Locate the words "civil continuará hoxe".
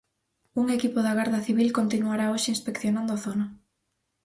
1.47-2.53